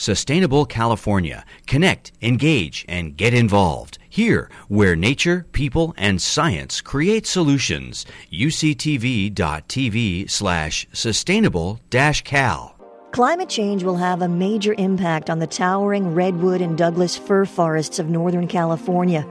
Sustainable 0.00 0.64
California. 0.64 1.44
Connect, 1.66 2.12
engage, 2.22 2.86
and 2.88 3.18
get 3.18 3.34
involved. 3.34 3.98
Here, 4.08 4.48
where 4.68 4.96
nature, 4.96 5.44
people, 5.52 5.92
and 5.98 6.22
science 6.22 6.80
create 6.80 7.26
solutions. 7.26 8.06
UCTV.tv 8.32 10.30
slash 10.30 10.86
sustainable 10.94 11.80
dash 11.90 12.22
cal. 12.22 12.76
Climate 13.12 13.50
change 13.50 13.84
will 13.84 13.96
have 13.96 14.22
a 14.22 14.28
major 14.28 14.74
impact 14.78 15.28
on 15.28 15.38
the 15.38 15.46
towering 15.46 16.14
redwood 16.14 16.62
and 16.62 16.78
Douglas 16.78 17.18
fir 17.18 17.44
forests 17.44 17.98
of 17.98 18.08
Northern 18.08 18.48
California. 18.48 19.26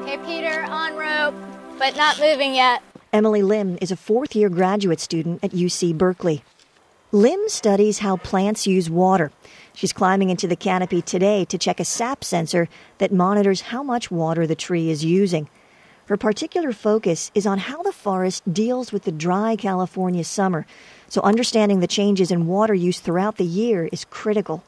Okay, 0.00 0.16
Peter, 0.24 0.64
on 0.70 0.96
rope, 0.96 1.34
but 1.78 1.94
not 1.94 2.18
moving 2.18 2.54
yet. 2.54 2.82
Emily 3.10 3.42
Lim 3.42 3.78
is 3.80 3.90
a 3.90 3.96
fourth 3.96 4.36
year 4.36 4.50
graduate 4.50 5.00
student 5.00 5.42
at 5.42 5.52
UC 5.52 5.96
Berkeley. 5.96 6.42
Lim 7.10 7.40
studies 7.48 8.00
how 8.00 8.18
plants 8.18 8.66
use 8.66 8.90
water. 8.90 9.32
She's 9.72 9.94
climbing 9.94 10.28
into 10.28 10.46
the 10.46 10.56
canopy 10.56 11.00
today 11.00 11.46
to 11.46 11.56
check 11.56 11.80
a 11.80 11.86
sap 11.86 12.22
sensor 12.22 12.68
that 12.98 13.10
monitors 13.10 13.62
how 13.62 13.82
much 13.82 14.10
water 14.10 14.46
the 14.46 14.54
tree 14.54 14.90
is 14.90 15.06
using. 15.06 15.48
Her 16.08 16.18
particular 16.18 16.72
focus 16.72 17.30
is 17.34 17.46
on 17.46 17.58
how 17.58 17.82
the 17.82 17.92
forest 17.92 18.52
deals 18.52 18.92
with 18.92 19.04
the 19.04 19.12
dry 19.12 19.56
California 19.56 20.24
summer, 20.24 20.66
so 21.08 21.22
understanding 21.22 21.80
the 21.80 21.86
changes 21.86 22.30
in 22.30 22.46
water 22.46 22.74
use 22.74 23.00
throughout 23.00 23.36
the 23.36 23.44
year 23.44 23.88
is 23.90 24.04
critical. 24.04 24.62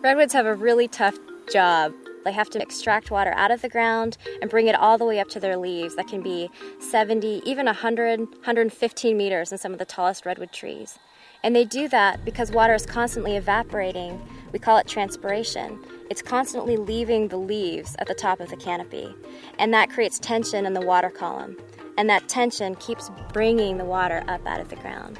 Redwoods 0.00 0.32
have 0.32 0.46
a 0.46 0.54
really 0.54 0.88
tough 0.88 1.18
job 1.52 1.92
they 2.24 2.32
have 2.32 2.50
to 2.50 2.62
extract 2.62 3.10
water 3.10 3.32
out 3.34 3.50
of 3.50 3.62
the 3.62 3.68
ground 3.68 4.16
and 4.40 4.50
bring 4.50 4.66
it 4.66 4.74
all 4.74 4.98
the 4.98 5.04
way 5.04 5.20
up 5.20 5.28
to 5.30 5.40
their 5.40 5.56
leaves 5.56 5.96
that 5.96 6.08
can 6.08 6.22
be 6.22 6.50
70, 6.78 7.42
even 7.44 7.66
100, 7.66 8.20
115 8.20 9.16
meters 9.16 9.52
in 9.52 9.58
some 9.58 9.72
of 9.72 9.78
the 9.78 9.84
tallest 9.84 10.26
redwood 10.26 10.52
trees. 10.52 10.98
And 11.42 11.54
they 11.54 11.66
do 11.66 11.88
that 11.88 12.24
because 12.24 12.50
water 12.50 12.72
is 12.72 12.86
constantly 12.86 13.36
evaporating. 13.36 14.26
We 14.52 14.58
call 14.58 14.78
it 14.78 14.86
transpiration. 14.86 15.78
It's 16.08 16.22
constantly 16.22 16.78
leaving 16.78 17.28
the 17.28 17.36
leaves 17.36 17.94
at 17.98 18.08
the 18.08 18.14
top 18.14 18.40
of 18.40 18.48
the 18.48 18.56
canopy. 18.56 19.14
And 19.58 19.72
that 19.74 19.90
creates 19.90 20.18
tension 20.18 20.64
in 20.64 20.72
the 20.72 20.80
water 20.80 21.10
column. 21.10 21.58
And 21.98 22.08
that 22.08 22.28
tension 22.28 22.74
keeps 22.76 23.10
bringing 23.32 23.76
the 23.76 23.84
water 23.84 24.24
up 24.26 24.46
out 24.46 24.60
of 24.60 24.70
the 24.70 24.76
ground. 24.76 25.18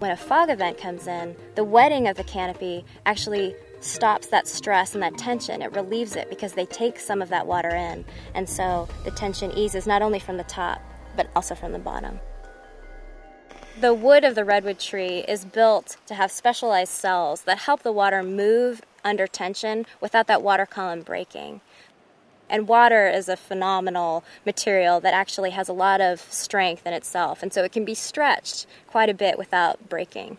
When 0.00 0.10
a 0.10 0.16
fog 0.16 0.50
event 0.50 0.76
comes 0.76 1.06
in, 1.06 1.36
the 1.54 1.64
wetting 1.64 2.08
of 2.08 2.16
the 2.16 2.24
canopy 2.24 2.84
actually 3.06 3.54
stops 3.80 4.28
that 4.28 4.46
stress 4.46 4.94
and 4.94 5.02
that 5.02 5.18
tension. 5.18 5.62
It 5.62 5.72
relieves 5.72 6.16
it 6.16 6.30
because 6.30 6.52
they 6.52 6.66
take 6.66 6.98
some 6.98 7.20
of 7.20 7.28
that 7.30 7.46
water 7.46 7.70
in. 7.70 8.04
And 8.34 8.48
so 8.48 8.88
the 9.04 9.10
tension 9.10 9.50
eases 9.52 9.86
not 9.86 10.02
only 10.02 10.18
from 10.18 10.36
the 10.36 10.44
top, 10.44 10.80
but 11.16 11.28
also 11.34 11.54
from 11.54 11.72
the 11.72 11.78
bottom. 11.78 12.20
The 13.80 13.94
wood 13.94 14.24
of 14.24 14.34
the 14.34 14.44
redwood 14.44 14.78
tree 14.78 15.24
is 15.26 15.44
built 15.44 15.96
to 16.06 16.14
have 16.14 16.30
specialized 16.30 16.92
cells 16.92 17.42
that 17.42 17.60
help 17.60 17.82
the 17.82 17.92
water 17.92 18.22
move 18.22 18.82
under 19.02 19.26
tension 19.26 19.86
without 20.00 20.26
that 20.26 20.42
water 20.42 20.66
column 20.66 21.00
breaking. 21.00 21.62
And 22.50 22.68
water 22.68 23.08
is 23.08 23.28
a 23.28 23.36
phenomenal 23.36 24.24
material 24.44 25.00
that 25.00 25.14
actually 25.14 25.50
has 25.50 25.68
a 25.68 25.72
lot 25.72 26.00
of 26.00 26.20
strength 26.32 26.86
in 26.86 26.92
itself, 26.92 27.42
and 27.42 27.52
so 27.52 27.62
it 27.62 27.72
can 27.72 27.84
be 27.84 27.94
stretched 27.94 28.66
quite 28.86 29.08
a 29.08 29.14
bit 29.14 29.38
without 29.38 29.88
breaking. 29.88 30.36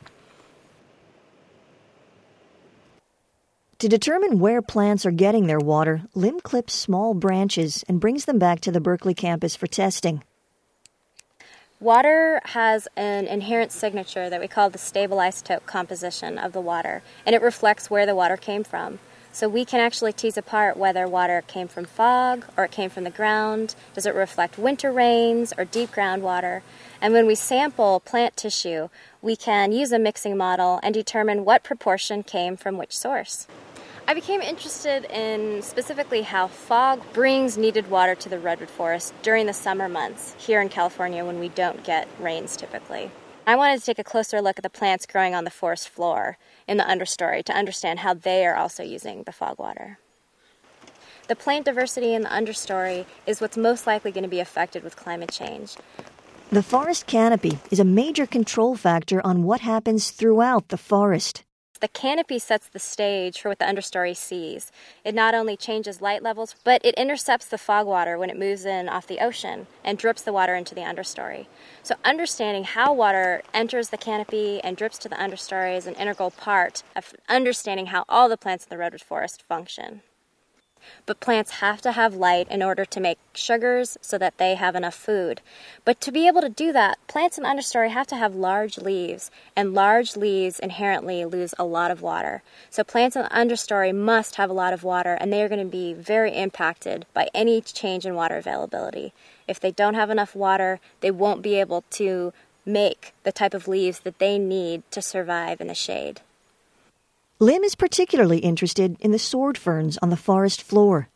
To 3.81 3.89
determine 3.89 4.37
where 4.37 4.61
plants 4.61 5.07
are 5.07 5.11
getting 5.11 5.47
their 5.47 5.57
water, 5.57 6.03
Lim 6.13 6.39
clips 6.41 6.75
small 6.75 7.15
branches 7.15 7.83
and 7.87 7.99
brings 7.99 8.25
them 8.25 8.37
back 8.37 8.59
to 8.61 8.71
the 8.71 8.79
Berkeley 8.79 9.15
campus 9.15 9.55
for 9.55 9.65
testing. 9.65 10.21
Water 11.79 12.41
has 12.43 12.87
an 12.95 13.25
inherent 13.25 13.71
signature 13.71 14.29
that 14.29 14.39
we 14.39 14.47
call 14.47 14.69
the 14.69 14.77
stable 14.77 15.17
isotope 15.17 15.65
composition 15.65 16.37
of 16.37 16.53
the 16.53 16.61
water, 16.61 17.01
and 17.25 17.33
it 17.33 17.41
reflects 17.41 17.89
where 17.89 18.05
the 18.05 18.13
water 18.13 18.37
came 18.37 18.63
from. 18.63 18.99
So 19.33 19.49
we 19.49 19.65
can 19.65 19.79
actually 19.79 20.13
tease 20.13 20.37
apart 20.37 20.77
whether 20.77 21.07
water 21.07 21.41
came 21.47 21.67
from 21.67 21.85
fog 21.85 22.45
or 22.55 22.65
it 22.65 22.71
came 22.71 22.91
from 22.91 23.05
the 23.05 23.09
ground. 23.09 23.73
Does 23.95 24.05
it 24.05 24.13
reflect 24.13 24.59
winter 24.59 24.91
rains 24.91 25.53
or 25.57 25.65
deep 25.65 25.89
groundwater? 25.89 26.61
And 27.01 27.13
when 27.13 27.25
we 27.25 27.33
sample 27.33 27.99
plant 28.01 28.37
tissue, 28.37 28.89
we 29.23 29.35
can 29.35 29.71
use 29.71 29.91
a 29.91 29.97
mixing 29.97 30.37
model 30.37 30.79
and 30.83 30.93
determine 30.93 31.45
what 31.45 31.63
proportion 31.63 32.21
came 32.21 32.55
from 32.57 32.77
which 32.77 32.95
source. 32.95 33.47
I 34.11 34.13
became 34.13 34.41
interested 34.41 35.05
in 35.05 35.61
specifically 35.61 36.23
how 36.23 36.47
fog 36.47 37.01
brings 37.13 37.57
needed 37.57 37.89
water 37.89 38.13
to 38.13 38.27
the 38.27 38.39
redwood 38.39 38.69
forest 38.69 39.13
during 39.21 39.45
the 39.45 39.53
summer 39.53 39.87
months 39.87 40.35
here 40.37 40.59
in 40.59 40.67
California 40.67 41.23
when 41.23 41.39
we 41.39 41.47
don't 41.47 41.81
get 41.85 42.09
rains 42.19 42.57
typically. 42.57 43.09
I 43.47 43.55
wanted 43.55 43.79
to 43.79 43.85
take 43.85 43.99
a 43.99 44.03
closer 44.03 44.41
look 44.41 44.59
at 44.59 44.63
the 44.63 44.69
plants 44.69 45.05
growing 45.05 45.33
on 45.33 45.45
the 45.45 45.49
forest 45.49 45.87
floor 45.87 46.37
in 46.67 46.75
the 46.75 46.83
understory 46.83 47.41
to 47.45 47.53
understand 47.53 47.99
how 47.99 48.13
they 48.13 48.45
are 48.45 48.57
also 48.57 48.83
using 48.83 49.23
the 49.23 49.31
fog 49.31 49.57
water. 49.57 49.97
The 51.29 51.35
plant 51.37 51.63
diversity 51.63 52.13
in 52.13 52.23
the 52.23 52.27
understory 52.27 53.05
is 53.25 53.39
what's 53.39 53.55
most 53.55 53.87
likely 53.87 54.11
going 54.11 54.25
to 54.25 54.29
be 54.29 54.41
affected 54.41 54.83
with 54.83 54.97
climate 54.97 55.31
change. 55.31 55.77
The 56.49 56.63
forest 56.63 57.07
canopy 57.07 57.59
is 57.71 57.79
a 57.79 57.85
major 57.85 58.25
control 58.25 58.75
factor 58.75 59.25
on 59.25 59.43
what 59.43 59.61
happens 59.61 60.11
throughout 60.11 60.67
the 60.67 60.75
forest. 60.75 61.45
The 61.81 61.87
canopy 61.87 62.37
sets 62.37 62.67
the 62.67 62.77
stage 62.77 63.41
for 63.41 63.49
what 63.49 63.57
the 63.57 63.65
understory 63.65 64.15
sees. 64.15 64.71
It 65.03 65.15
not 65.15 65.33
only 65.33 65.57
changes 65.57 65.99
light 65.99 66.21
levels, 66.21 66.55
but 66.63 66.79
it 66.85 66.93
intercepts 66.93 67.47
the 67.47 67.57
fog 67.57 67.87
water 67.87 68.19
when 68.19 68.29
it 68.29 68.37
moves 68.37 68.65
in 68.65 68.87
off 68.87 69.07
the 69.07 69.19
ocean 69.19 69.65
and 69.83 69.97
drips 69.97 70.21
the 70.21 70.31
water 70.31 70.53
into 70.53 70.75
the 70.75 70.81
understory. 70.81 71.47
So, 71.81 71.95
understanding 72.05 72.65
how 72.65 72.93
water 72.93 73.41
enters 73.51 73.89
the 73.89 73.97
canopy 73.97 74.61
and 74.63 74.77
drips 74.77 74.99
to 74.99 75.09
the 75.09 75.15
understory 75.15 75.75
is 75.75 75.87
an 75.87 75.95
integral 75.95 76.29
part 76.29 76.83
of 76.95 77.15
understanding 77.27 77.87
how 77.87 78.05
all 78.07 78.29
the 78.29 78.37
plants 78.37 78.65
in 78.65 78.69
the 78.69 78.77
redwood 78.77 79.01
forest 79.01 79.41
function. 79.41 80.03
But 81.05 81.19
plants 81.19 81.51
have 81.59 81.81
to 81.81 81.91
have 81.91 82.15
light 82.15 82.47
in 82.49 82.63
order 82.63 82.85
to 82.85 82.99
make 82.99 83.19
sugars 83.33 83.97
so 84.01 84.17
that 84.17 84.37
they 84.37 84.55
have 84.55 84.75
enough 84.75 84.95
food. 84.95 85.41
But 85.85 86.01
to 86.01 86.11
be 86.11 86.27
able 86.27 86.41
to 86.41 86.49
do 86.49 86.71
that, 86.73 86.97
plants 87.07 87.37
in 87.37 87.43
the 87.43 87.49
understory 87.49 87.89
have 87.89 88.07
to 88.07 88.15
have 88.15 88.35
large 88.35 88.77
leaves, 88.77 89.31
and 89.55 89.73
large 89.73 90.15
leaves 90.15 90.59
inherently 90.59 91.25
lose 91.25 91.53
a 91.57 91.63
lot 91.63 91.91
of 91.91 92.01
water. 92.01 92.43
So 92.69 92.83
plants 92.83 93.15
in 93.15 93.23
the 93.23 93.29
understory 93.29 93.95
must 93.95 94.35
have 94.35 94.49
a 94.49 94.53
lot 94.53 94.73
of 94.73 94.83
water, 94.83 95.13
and 95.13 95.31
they 95.31 95.43
are 95.43 95.49
going 95.49 95.65
to 95.65 95.71
be 95.71 95.93
very 95.93 96.35
impacted 96.35 97.05
by 97.13 97.29
any 97.33 97.61
change 97.61 98.05
in 98.05 98.15
water 98.15 98.37
availability. 98.37 99.13
If 99.47 99.59
they 99.59 99.71
don't 99.71 99.95
have 99.95 100.09
enough 100.09 100.35
water, 100.35 100.79
they 101.01 101.11
won't 101.11 101.41
be 101.41 101.59
able 101.59 101.83
to 101.91 102.33
make 102.65 103.13
the 103.23 103.31
type 103.31 103.53
of 103.53 103.67
leaves 103.67 104.01
that 104.01 104.19
they 104.19 104.37
need 104.37 104.83
to 104.91 105.01
survive 105.01 105.61
in 105.61 105.67
the 105.67 105.75
shade. 105.75 106.21
Lim 107.41 107.63
is 107.63 107.73
particularly 107.73 108.37
interested 108.37 108.97
in 108.99 109.09
the 109.09 109.17
sword 109.17 109.57
ferns 109.57 109.97
on 109.97 110.11
the 110.11 110.15
forest 110.15 110.61
floor. 110.61 111.09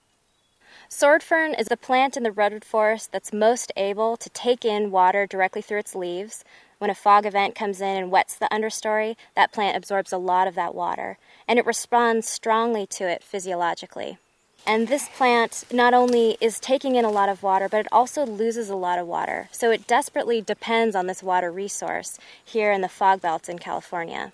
Sword 0.89 1.21
fern 1.21 1.53
is 1.53 1.67
the 1.67 1.77
plant 1.77 2.17
in 2.17 2.23
the 2.23 2.31
redwood 2.31 2.65
forest 2.65 3.11
that's 3.11 3.31
most 3.31 3.71
able 3.77 4.17
to 4.17 4.29
take 4.31 4.65
in 4.65 4.89
water 4.89 5.27
directly 5.27 5.61
through 5.61 5.77
its 5.77 5.93
leaves. 5.93 6.43
When 6.79 6.89
a 6.89 6.95
fog 6.95 7.27
event 7.27 7.53
comes 7.53 7.79
in 7.79 7.95
and 7.95 8.09
wets 8.09 8.35
the 8.35 8.49
understory, 8.51 9.17
that 9.35 9.51
plant 9.51 9.77
absorbs 9.77 10.11
a 10.11 10.17
lot 10.17 10.47
of 10.47 10.55
that 10.55 10.73
water, 10.73 11.19
and 11.47 11.59
it 11.59 11.65
responds 11.67 12.27
strongly 12.27 12.87
to 12.87 13.07
it 13.07 13.21
physiologically. 13.21 14.17
And 14.65 14.87
this 14.87 15.07
plant 15.07 15.65
not 15.71 15.93
only 15.93 16.37
is 16.41 16.59
taking 16.59 16.95
in 16.95 17.05
a 17.05 17.11
lot 17.11 17.29
of 17.29 17.43
water, 17.43 17.69
but 17.69 17.81
it 17.81 17.87
also 17.91 18.25
loses 18.25 18.67
a 18.71 18.75
lot 18.75 18.97
of 18.97 19.05
water. 19.05 19.47
So 19.51 19.69
it 19.69 19.85
desperately 19.85 20.41
depends 20.41 20.95
on 20.95 21.05
this 21.05 21.21
water 21.21 21.51
resource 21.51 22.17
here 22.43 22.71
in 22.71 22.81
the 22.81 22.89
fog 22.89 23.21
belts 23.21 23.47
in 23.47 23.59
California. 23.59 24.33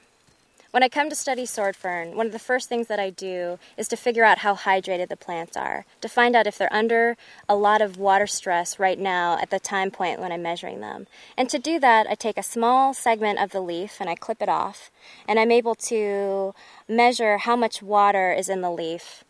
When 0.72 0.84
I 0.84 0.88
come 0.88 1.10
to 1.10 1.16
study 1.18 1.46
sword 1.46 1.76
fern, 1.76 2.16
one 2.16 2.28
of 2.28 2.32
the 2.32 2.40
first 2.40 2.70
things 2.70 2.88
that 2.88 2.98
I 2.98 3.10
do 3.10 3.60
is 3.76 3.90
to 3.90 3.98
figure 3.98 4.24
out 4.24 4.38
how 4.38 4.56
hydrated 4.56 5.10
the 5.10 5.18
plants 5.18 5.58
are, 5.58 5.86
to 6.00 6.08
find 6.08 6.34
out 6.34 6.48
if 6.48 6.58
they're 6.58 6.72
under 6.72 7.18
a 7.50 7.58
lot 7.58 7.82
of 7.82 7.98
water 7.98 8.26
stress 8.26 8.80
right 8.80 8.98
now 8.98 9.38
at 9.42 9.50
the 9.50 9.60
time 9.60 9.92
point 9.92 10.22
when 10.22 10.32
I'm 10.32 10.42
measuring 10.42 10.80
them. 10.80 11.08
And 11.36 11.50
to 11.50 11.60
do 11.60 11.78
that, 11.80 12.08
I 12.10 12.16
take 12.16 12.38
a 12.38 12.44
small 12.44 12.94
segment 12.94 13.40
of 13.40 13.52
the 13.52 13.60
leaf 13.60 13.98
and 14.00 14.10
I 14.10 14.16
clip 14.16 14.42
it 14.42 14.48
off, 14.48 14.92
and 15.28 15.38
I'm 15.38 15.52
able 15.52 15.76
to 15.76 16.56
measure 16.88 17.40
how 17.40 17.58
much 17.58 17.84
water 17.84 18.32
is 18.32 18.48
in 18.48 18.62
the 18.62 18.72
leaf 18.72 19.26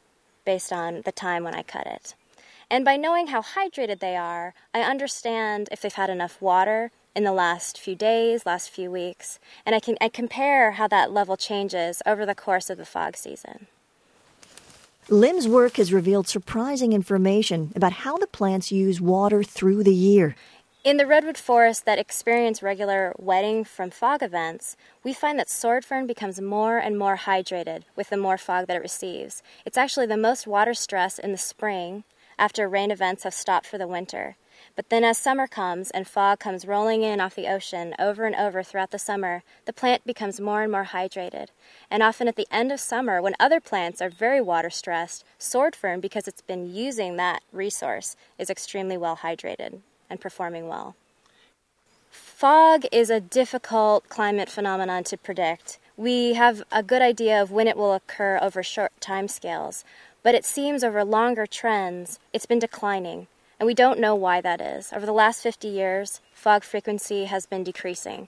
based 0.45 0.71
on 0.71 1.01
the 1.05 1.11
time 1.11 1.43
when 1.43 1.55
I 1.55 1.63
cut 1.63 1.87
it. 1.87 2.13
And 2.69 2.85
by 2.85 2.97
knowing 2.97 3.27
how 3.27 3.41
hydrated 3.41 3.99
they 3.99 4.15
are, 4.15 4.53
I 4.75 4.81
understand 4.81 5.69
if 5.71 5.81
they've 5.81 5.91
had 5.91 6.11
enough 6.11 6.39
water 6.39 6.91
in 7.15 7.23
the 7.23 7.33
last 7.33 7.79
few 7.79 7.95
days, 7.95 8.45
last 8.45 8.69
few 8.69 8.89
weeks, 8.89 9.39
and 9.65 9.75
I 9.75 9.79
can 9.79 9.97
I 9.99 10.09
compare 10.09 10.71
how 10.71 10.87
that 10.87 11.11
level 11.11 11.37
changes 11.37 12.01
over 12.05 12.25
the 12.25 12.35
course 12.35 12.69
of 12.69 12.77
the 12.77 12.85
fog 12.85 13.17
season. 13.17 13.67
Lim's 15.09 15.47
work 15.47 15.75
has 15.75 15.91
revealed 15.91 16.27
surprising 16.27 16.93
information 16.93 17.73
about 17.75 17.91
how 17.91 18.17
the 18.17 18.27
plants 18.27 18.71
use 18.71 19.01
water 19.01 19.43
through 19.43 19.83
the 19.83 19.93
year. 19.93 20.35
In 20.83 20.97
the 20.97 21.05
redwood 21.05 21.37
forests 21.37 21.83
that 21.83 21.99
experience 21.99 22.63
regular 22.63 23.13
wetting 23.19 23.63
from 23.63 23.91
fog 23.91 24.23
events, 24.23 24.77
we 25.03 25.13
find 25.13 25.37
that 25.37 25.49
sword 25.49 25.85
fern 25.85 26.07
becomes 26.07 26.41
more 26.41 26.77
and 26.77 26.97
more 26.97 27.17
hydrated 27.17 27.83
with 27.95 28.09
the 28.09 28.17
more 28.17 28.37
fog 28.37 28.67
that 28.67 28.77
it 28.77 28.81
receives. 28.81 29.43
It's 29.65 29.77
actually 29.77 30.07
the 30.07 30.17
most 30.17 30.47
water 30.47 30.73
stress 30.73 31.19
in 31.19 31.31
the 31.31 31.37
spring 31.37 32.03
after 32.39 32.67
rain 32.67 32.89
events 32.89 33.23
have 33.23 33.33
stopped 33.33 33.67
for 33.67 33.77
the 33.77 33.87
winter. 33.87 34.37
But 34.75 34.89
then, 34.89 35.03
as 35.03 35.17
summer 35.17 35.47
comes 35.47 35.91
and 35.91 36.07
fog 36.07 36.39
comes 36.39 36.65
rolling 36.65 37.03
in 37.03 37.19
off 37.19 37.35
the 37.35 37.47
ocean 37.47 37.93
over 37.99 38.25
and 38.25 38.35
over 38.35 38.63
throughout 38.63 38.91
the 38.91 38.99
summer, 38.99 39.43
the 39.65 39.73
plant 39.73 40.05
becomes 40.05 40.39
more 40.39 40.63
and 40.63 40.71
more 40.71 40.85
hydrated. 40.85 41.47
And 41.89 42.01
often 42.01 42.27
at 42.27 42.35
the 42.35 42.47
end 42.51 42.71
of 42.71 42.79
summer, 42.79 43.21
when 43.21 43.35
other 43.39 43.59
plants 43.59 44.01
are 44.01 44.09
very 44.09 44.41
water 44.41 44.69
stressed, 44.69 45.25
sword 45.37 45.75
fern, 45.75 45.99
because 45.99 46.27
it's 46.27 46.41
been 46.41 46.73
using 46.73 47.17
that 47.17 47.43
resource, 47.51 48.15
is 48.37 48.49
extremely 48.49 48.97
well 48.97 49.17
hydrated 49.17 49.79
and 50.09 50.19
performing 50.19 50.67
well. 50.67 50.95
Fog 52.11 52.85
is 52.91 53.09
a 53.09 53.21
difficult 53.21 54.09
climate 54.09 54.49
phenomenon 54.49 55.03
to 55.05 55.17
predict. 55.17 55.79
We 55.95 56.33
have 56.33 56.63
a 56.71 56.81
good 56.81 57.01
idea 57.01 57.41
of 57.41 57.51
when 57.51 57.67
it 57.67 57.77
will 57.77 57.93
occur 57.93 58.39
over 58.41 58.63
short 58.63 58.91
time 58.99 59.27
scales, 59.27 59.85
but 60.23 60.35
it 60.35 60.43
seems 60.43 60.83
over 60.83 61.03
longer 61.03 61.45
trends 61.45 62.19
it's 62.33 62.45
been 62.45 62.59
declining, 62.59 63.27
and 63.61 63.67
we 63.67 63.75
don't 63.75 63.99
know 63.99 64.15
why 64.15 64.41
that 64.41 64.59
is. 64.59 64.91
Over 64.91 65.05
the 65.05 65.11
last 65.11 65.43
50 65.43 65.67
years, 65.67 66.19
fog 66.33 66.63
frequency 66.63 67.25
has 67.25 67.45
been 67.45 67.63
decreasing. 67.63 68.27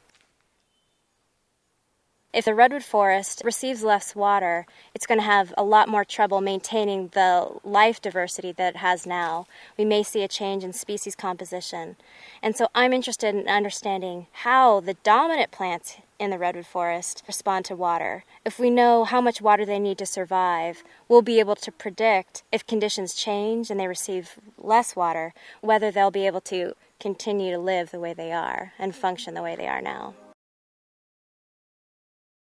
If 2.34 2.46
the 2.46 2.56
redwood 2.56 2.84
forest 2.84 3.44
receives 3.46 3.84
less 3.84 4.16
water, 4.16 4.66
it's 4.96 5.06
going 5.06 5.20
to 5.20 5.26
have 5.26 5.54
a 5.56 5.64
lot 5.64 5.88
more 5.88 6.04
trouble 6.04 6.42
maintaining 6.42 7.10
the 7.10 7.60
life 7.64 8.02
diversity 8.02 8.52
that 8.54 8.74
it 8.74 8.78
has 8.78 9.06
now. 9.06 9.46
We 9.78 9.86
may 9.86 10.02
see 10.02 10.24
a 10.24 10.28
change 10.28 10.64
in 10.64 10.74
species 10.74 11.16
composition. 11.16 11.96
And 12.42 12.56
so 12.56 12.70
I'm 12.74 12.92
interested 12.92 13.36
in 13.36 13.48
understanding 13.48 14.26
how 14.32 14.80
the 14.80 14.96
dominant 14.96 15.52
plants 15.52 15.98
in 16.18 16.32
the 16.32 16.40
redwood 16.40 16.66
forest 16.66 17.22
respond 17.28 17.66
to 17.66 17.76
water. 17.76 18.24
If 18.44 18.58
we 18.58 18.72
know 18.72 19.04
how 19.04 19.22
much 19.22 19.40
water 19.40 19.64
they 19.64 19.78
need 19.78 20.00
to 20.00 20.06
survive, 20.08 20.84
we'll 21.08 21.22
be 21.22 21.40
able 21.40 21.56
to 21.58 21.72
predict 21.72 22.42
if 22.52 22.66
conditions 22.66 23.14
change 23.14 23.70
and 23.70 23.80
they 23.80 23.88
receive 23.88 24.40
less 24.58 24.96
water, 24.96 25.36
whether 25.62 25.92
they'll 25.92 26.10
be 26.10 26.26
able 26.26 26.42
to 26.42 26.74
continue 27.00 27.52
to 27.52 27.60
live 27.60 27.92
the 27.92 28.00
way 28.00 28.14
they 28.16 28.32
are 28.32 28.74
and 28.80 28.96
function 28.96 29.36
the 29.36 29.44
way 29.44 29.56
they 29.56 29.68
are 29.68 29.82
now. 29.82 30.16